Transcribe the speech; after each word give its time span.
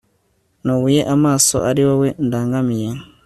nubuye 0.65 1.01
amaso 1.15 1.55
ari 1.69 1.81
wowe 1.87 2.09
ndangamiye 2.25 2.89